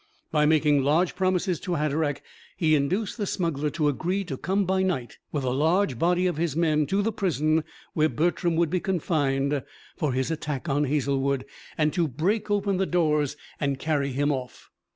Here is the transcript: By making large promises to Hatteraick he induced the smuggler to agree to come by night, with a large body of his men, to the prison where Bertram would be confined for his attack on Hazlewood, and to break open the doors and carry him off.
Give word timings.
By 0.31 0.47
making 0.47 0.81
large 0.83 1.13
promises 1.15 1.59
to 1.59 1.73
Hatteraick 1.75 2.23
he 2.57 2.73
induced 2.73 3.17
the 3.19 3.27
smuggler 3.27 3.69
to 3.69 3.87
agree 3.87 4.23
to 4.23 4.35
come 4.35 4.65
by 4.65 4.81
night, 4.81 5.19
with 5.31 5.43
a 5.43 5.51
large 5.51 5.99
body 5.99 6.25
of 6.25 6.37
his 6.37 6.55
men, 6.55 6.87
to 6.87 7.03
the 7.03 7.11
prison 7.11 7.63
where 7.93 8.09
Bertram 8.09 8.55
would 8.55 8.71
be 8.71 8.79
confined 8.79 9.61
for 9.95 10.13
his 10.13 10.31
attack 10.31 10.67
on 10.67 10.85
Hazlewood, 10.85 11.45
and 11.77 11.93
to 11.93 12.07
break 12.07 12.49
open 12.49 12.77
the 12.77 12.87
doors 12.87 13.37
and 13.59 13.77
carry 13.77 14.09
him 14.11 14.31
off. 14.31 14.71